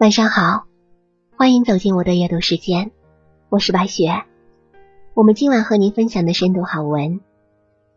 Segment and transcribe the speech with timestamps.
[0.00, 0.64] 晚上好，
[1.36, 2.90] 欢迎走进我的阅读时间，
[3.50, 4.24] 我是白雪。
[5.12, 7.20] 我们今晚和您分享的深度好文：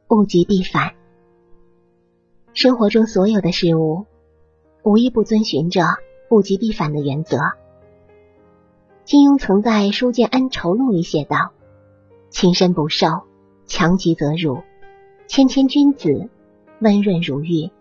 [0.09, 0.95] 物极必反。
[2.53, 4.05] 生活中所有的事物，
[4.83, 5.85] 无一不遵循着
[6.29, 7.39] 物极必反的原则。
[9.05, 11.51] 金庸曾在《书剑恩仇录》里写道
[12.29, 13.21] ：“情深不寿，
[13.65, 14.65] 强极则辱；
[15.27, 16.29] 谦谦君子，
[16.79, 17.71] 温润如玉。”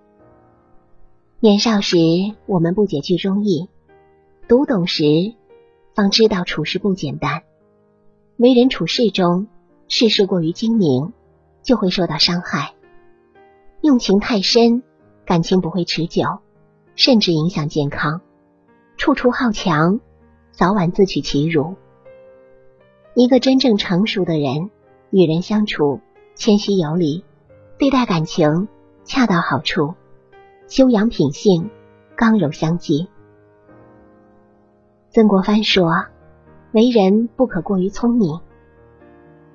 [1.43, 1.97] 年少时，
[2.47, 3.69] 我们不解剧中意。
[4.53, 5.03] 读懂时，
[5.95, 7.43] 方知道处事不简单。
[8.37, 9.47] 为人处事中，
[9.89, 11.15] 事事过于精明，
[11.63, 12.75] 就会受到伤害。
[13.81, 14.83] 用情太深，
[15.25, 16.25] 感情不会持久，
[16.97, 18.21] 甚至影响健康。
[18.99, 20.01] 处处好强，
[20.51, 21.77] 早晚自取其辱。
[23.15, 24.69] 一个真正成熟的人，
[25.09, 26.01] 与人相处
[26.35, 27.25] 谦虚有礼，
[27.79, 28.69] 对待感情
[29.05, 29.95] 恰到好处，
[30.69, 31.71] 修养品性
[32.17, 33.09] 刚柔相济。
[35.15, 36.07] 曾国藩说
[36.73, 38.41] ：“为人不可过于聪明。”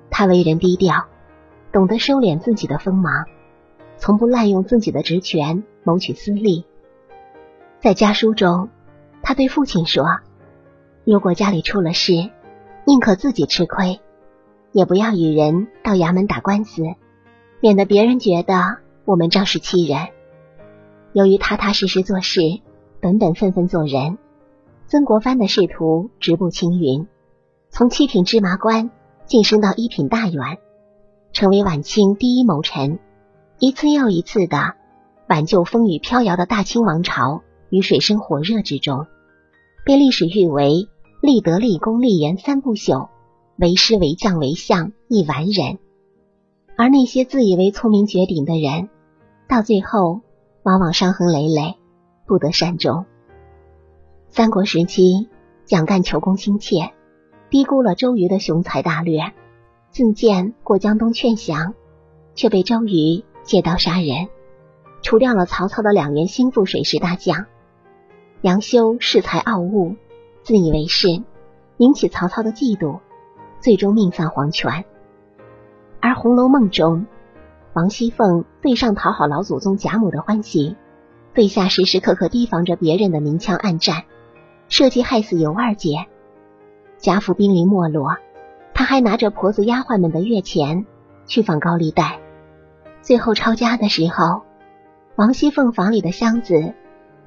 [0.08, 1.06] 他为人低调，
[1.72, 3.24] 懂得收敛自己的锋芒，
[3.96, 6.64] 从不滥用自己的职权谋取私利。
[7.80, 8.68] 在家书中，
[9.20, 10.20] 他对父亲说
[11.02, 12.12] ：“如果家里出了事，
[12.84, 13.98] 宁可自己吃亏，
[14.70, 16.84] 也不要与人到衙门打官司，
[17.58, 20.06] 免得别人觉得我们仗势欺人。”
[21.14, 22.42] 由于踏踏实实做事，
[23.00, 24.18] 本本分分做人。
[24.90, 27.06] 曾国藩的仕途直步青云，
[27.68, 28.90] 从七品芝麻官
[29.26, 30.56] 晋升到一品大员，
[31.34, 32.98] 成为晚清第一谋臣，
[33.58, 34.76] 一次又一次的
[35.28, 39.04] 挽救风雨飘摇的大清王朝于水深火热之中，
[39.84, 40.88] 被历史誉为
[41.20, 43.10] 立德、立功、立言三不朽，
[43.58, 45.78] 为师、为将、为相一完人。
[46.78, 48.88] 而那些自以为聪明绝顶的人，
[49.50, 50.22] 到最后
[50.62, 51.76] 往往伤痕累累，
[52.26, 53.04] 不得善终。
[54.30, 55.28] 三国时期，
[55.64, 56.92] 蒋干求功心切，
[57.50, 59.32] 低估了周瑜的雄才大略，
[59.90, 61.74] 自荐过江东劝降，
[62.34, 64.28] 却被周瑜借刀杀人，
[65.02, 67.46] 除掉了曹操的两员心腹水师大将。
[68.42, 69.96] 杨修恃才傲物，
[70.42, 71.08] 自以为是，
[71.78, 73.00] 引起曹操的嫉妒，
[73.60, 74.84] 最终命丧黄泉。
[76.00, 77.06] 而《红楼梦》中，
[77.72, 80.76] 王熙凤对上讨好老祖宗贾母的欢喜，
[81.34, 84.04] 对下时时刻刻提防着别人的明枪暗战。
[84.68, 86.06] 设计害死尤二姐，
[86.98, 88.18] 贾府濒临没落，
[88.74, 90.84] 他还拿着婆子丫鬟们的月钱
[91.26, 92.20] 去放高利贷。
[93.00, 94.42] 最后抄家的时候，
[95.16, 96.74] 王熙凤房里的箱子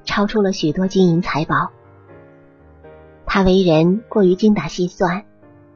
[0.04, 1.70] 抄出了许多金银财宝。
[3.26, 5.24] 他为人过于精打细算，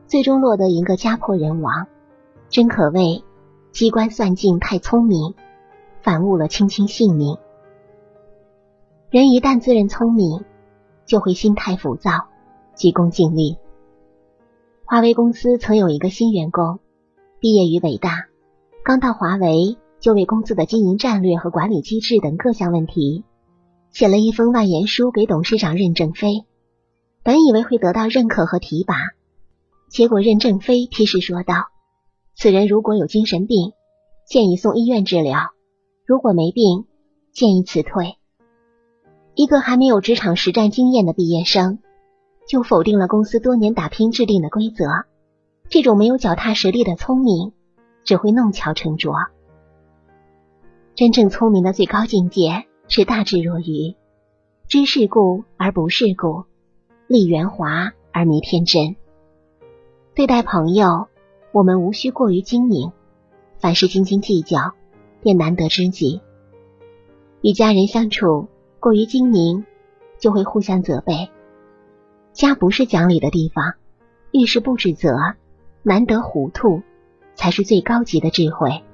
[0.06, 1.88] 最终落得一个家破人亡，
[2.48, 3.24] 真可谓
[3.72, 5.34] 机关算尽太聪明，
[6.00, 7.36] 反误了卿卿性命。
[9.10, 10.44] 人一旦自认聪明。
[11.06, 12.26] 就会心态浮躁，
[12.74, 13.56] 急功近利。
[14.84, 16.80] 华为公司曾有一个新员工，
[17.40, 18.26] 毕业于北大，
[18.84, 23.24] 刚到华为就为公司的经营战略和管理机制等各项问题
[23.90, 26.44] 写了一封万言书给董事长任正非。
[27.22, 28.94] 本以为会得到认可和提拔，
[29.88, 31.68] 结果任正非批示说道
[32.36, 33.72] ：“此人如果有精神病，
[34.28, 35.50] 建议送医院治疗；
[36.04, 36.84] 如果没病，
[37.32, 38.16] 建议辞退。”
[39.36, 41.78] 一个还没有职场实战经验的毕业生，
[42.48, 44.86] 就否定了公司多年打拼制定的规则。
[45.68, 47.52] 这种没有脚踏实地的聪明，
[48.02, 49.14] 只会弄巧成拙。
[50.94, 53.94] 真正聪明的最高境界是大智若愚，
[54.68, 56.44] 知世故而不世故，
[57.06, 58.96] 立圆滑而迷天真。
[60.14, 61.08] 对待朋友，
[61.52, 62.90] 我们无需过于精明，
[63.58, 64.72] 凡事斤斤计较，
[65.20, 66.22] 便难得知己。
[67.42, 68.48] 与家人相处。
[68.86, 69.66] 过于精明，
[70.20, 71.28] 就会互相责备。
[72.32, 73.74] 家不是讲理的地方，
[74.30, 75.34] 遇事不指责，
[75.82, 76.82] 难得糊涂，
[77.34, 78.84] 才是最高级的智慧。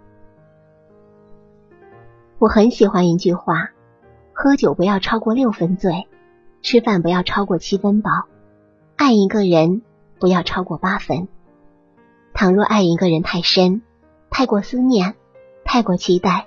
[2.39, 3.69] 我很喜欢一句话：
[4.33, 6.09] 喝酒不要超过六分醉，
[6.63, 8.11] 吃饭不要超过七分饱，
[8.97, 9.83] 爱一个人
[10.19, 11.29] 不要超过八分。
[12.33, 13.83] 倘若爱一个人太深，
[14.31, 15.17] 太过思念，
[15.67, 16.47] 太过期待，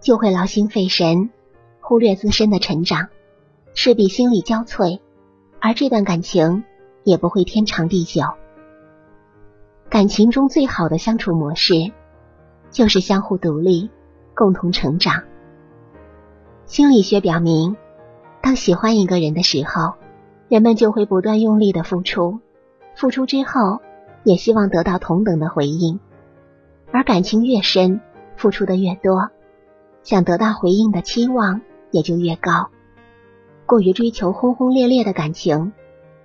[0.00, 1.28] 就会劳心费神。
[1.90, 3.08] 忽略自身的成长，
[3.74, 5.00] 势必心力交瘁，
[5.60, 6.62] 而这段感情
[7.02, 8.22] 也不会天长地久。
[9.88, 11.90] 感情中最好的相处模式，
[12.70, 13.90] 就是相互独立，
[14.36, 15.24] 共同成长。
[16.64, 17.74] 心理学表明，
[18.40, 19.94] 当喜欢一个人的时候，
[20.48, 22.38] 人们就会不断用力的付出，
[22.94, 23.80] 付出之后
[24.22, 25.98] 也希望得到同等的回应。
[26.92, 28.00] 而感情越深，
[28.36, 29.30] 付出的越多，
[30.04, 31.62] 想得到回应的期望。
[31.90, 32.70] 也就越高，
[33.66, 35.72] 过于追求轰轰烈烈的感情，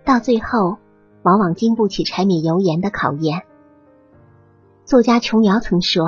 [0.03, 0.77] 到最后
[1.23, 3.43] 往往经不起柴米油盐的考验。
[4.83, 6.05] 作家琼瑶曾说：“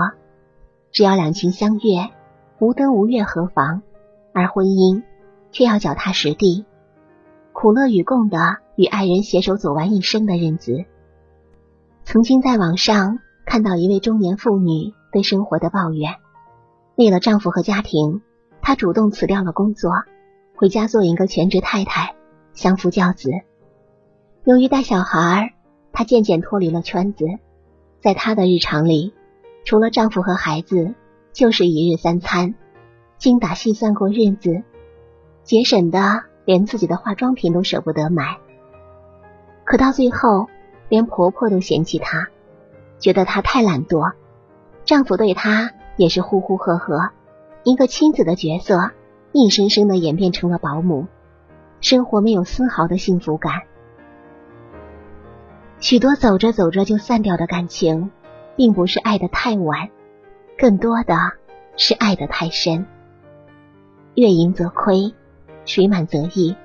[0.94, 2.10] 只要两情相悦，
[2.60, 3.82] 无灯无月何妨？
[4.34, 5.04] 而婚姻
[5.52, 6.66] 却要脚踏实地，
[7.54, 10.86] 苦乐与共的与爱人携手走完一生的日子。”
[12.06, 16.16] 曾经在网上看到一位中年妇女对生活的抱怨：
[16.96, 18.22] 为了丈夫和家庭，
[18.68, 19.94] 她主动辞掉了工作。
[20.58, 22.16] 回家做一个全职太太，
[22.52, 23.32] 相夫教子。
[24.44, 25.54] 由于带小孩，
[25.94, 27.24] 她渐渐脱离了圈子。
[28.02, 29.14] 在她的日常里，
[29.64, 30.96] 除了丈夫和孩子，
[31.32, 32.56] 就是一日三餐。
[33.18, 34.64] 精打细算过日子，
[35.44, 38.38] 节省的连自己的化妆品都舍不得买。
[39.64, 40.48] 可到最后，
[40.90, 42.28] 连婆婆都嫌弃她，
[43.00, 44.12] 觉得她太懒惰。
[44.84, 47.12] 丈夫对她也是呼呼喝喝，
[47.68, 48.92] 一个妻子的角色。
[49.34, 51.06] 硬生生的演变成了保姆，
[51.82, 53.64] 生活没有丝毫的幸福感。
[55.80, 58.10] 许多走着走着就散掉的感情，
[58.56, 59.90] 并不是爱的太晚，
[60.58, 61.14] 更多的
[61.76, 62.88] 是爱的太深。
[64.16, 65.14] 月盈则亏，
[65.66, 66.56] 水满则溢。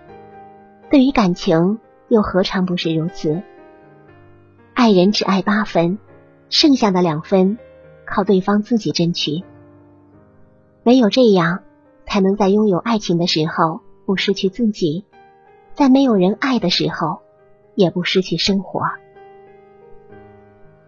[0.88, 3.42] 对于感情，又何尝不是如此？
[4.72, 5.98] 爱人只爱八分，
[6.48, 7.58] 剩下的两分
[8.06, 9.42] 靠对方自己争取。
[10.84, 11.62] 唯有这样。
[12.04, 15.06] 才能在拥有爱情的时候不失去自己，
[15.72, 17.20] 在没有人爱的时候
[17.74, 18.82] 也不失去生活。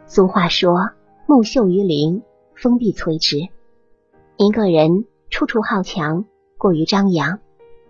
[0.04, 0.90] 俗话说
[1.26, 2.22] ：“木秀于林，
[2.54, 3.48] 风必摧之。”
[4.36, 6.26] 一个人处处好强，
[6.58, 7.38] 过于张扬，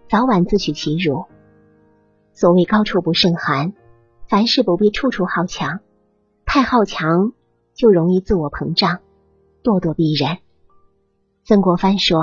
[0.08, 1.24] 早晚自取其辱。
[2.34, 3.72] 所谓高处不胜寒，
[4.28, 5.80] 凡事不必处处好强，
[6.44, 7.32] 太好强
[7.74, 9.00] 就容易自我膨胀，
[9.64, 10.43] 咄咄逼人。
[11.46, 12.22] 曾国藩说。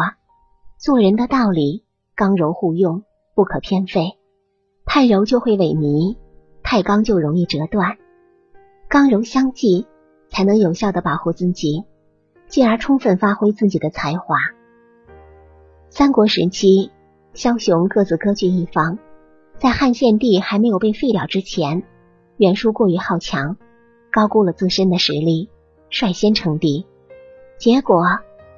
[0.80, 1.86] 做人的道理，
[2.16, 3.04] 刚柔互用，
[3.36, 4.18] 不可偏废。
[4.84, 6.18] 太柔就会萎靡，
[6.64, 8.00] 太刚就容易折断。
[8.90, 9.86] 刚柔相济，
[10.32, 11.84] 才能有效的保护自己，
[12.48, 14.38] 进而充分发挥自己的才华。
[15.92, 16.90] 三国时期，
[17.36, 18.98] 枭雄各自割据一方，
[19.60, 21.84] 在汉献帝还没有被废掉之前，
[22.38, 23.56] 袁术过于好强，
[24.12, 25.52] 高估了自身的实力，
[25.92, 26.88] 率先称帝，
[27.60, 28.04] 结果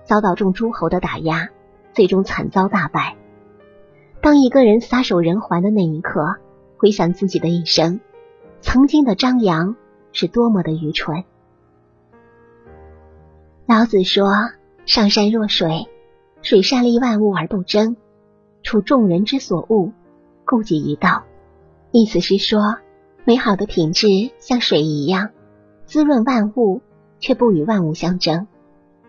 [0.05, 1.49] 遭到众诸侯的打压。
[1.93, 3.15] 最终惨遭大败。
[4.19, 6.37] 当一个人撒手人寰的那一刻，
[6.77, 7.99] 回想自己的一生，
[8.61, 9.75] 曾经的张扬
[10.11, 11.23] 是多么的愚蠢。
[13.67, 14.31] 老子说
[14.87, 15.87] ：“上善若水，
[16.41, 17.95] 水善利万物而不争，
[18.63, 19.91] 处众人之所恶，
[20.45, 21.25] 故几于道。”
[21.93, 22.77] 意思是说，
[23.23, 24.07] 美好的品质
[24.39, 25.29] 像水一样，
[25.85, 26.81] 滋润万物，
[27.19, 28.47] 却不与万物相争，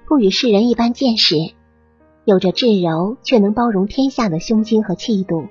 [0.07, 1.37] 不与世人一般见识。
[2.25, 5.47] 有着至柔却能包容天下的胸襟和气度，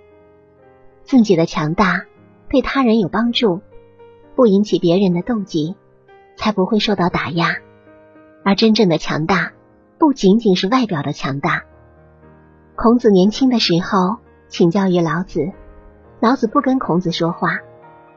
[1.03, 2.05] 自己的强大
[2.49, 3.61] 对他人有帮助，
[4.35, 5.75] 不引起别人的妒忌，
[6.35, 7.57] 才不会受到打压。
[8.43, 9.53] 而真正的强大
[9.99, 11.63] 不仅仅是外表的强大。
[12.75, 14.17] 孔子年轻的时候
[14.47, 15.51] 请教于老子，
[16.19, 17.59] 老子不跟孔子说话，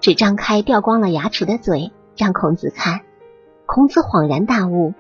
[0.01, 3.03] 只张开掉光了牙齿的嘴让孔子看。
[3.67, 4.95] 孔子恍然大悟，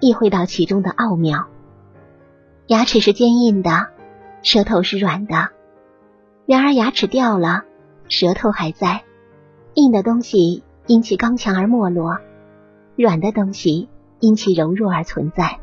[0.00, 1.46] 意会到其中的奥妙。
[2.66, 3.88] 牙齿是坚硬的，
[4.42, 5.48] 舌头是软的。
[6.46, 7.64] 然而牙齿掉了，
[8.08, 9.04] 舌头还在。
[9.74, 12.18] 硬的东西因其刚强而没落，
[12.96, 15.60] 软的东西因其柔弱而存在。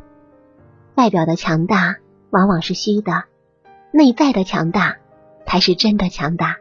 [0.95, 1.98] 外表的强大
[2.29, 3.25] 往往是虚的，
[3.91, 4.98] 内在的强大
[5.45, 6.57] 才是真的强大。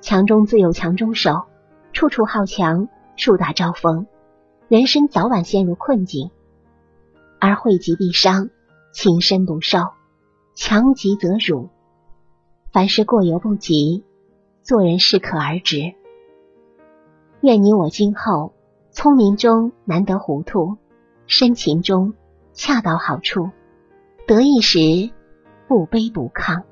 [0.00, 1.46] 强中自有强中手，
[1.92, 4.06] 处处好强，树大招风，
[4.68, 6.30] 人生早晚陷入困境，
[7.40, 8.50] 而惠及必伤。
[8.92, 9.90] 情深不寿，
[10.54, 11.68] 强极则辱。
[12.72, 14.04] 凡事过犹不及，
[14.62, 15.92] 做人适可而止。
[17.42, 18.54] 愿你我今后，
[18.92, 20.78] 聪明中难得糊涂，
[21.26, 22.14] 深情中
[22.54, 23.50] 恰到好处，
[24.26, 25.10] 得意时
[25.68, 26.62] 不卑不亢。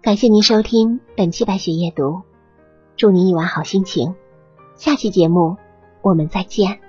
[0.00, 2.22] 感谢您收听本期白雪夜读，
[2.96, 4.14] 祝您一晚好心情。
[4.74, 5.58] 下期节目
[6.00, 6.85] 我们再见。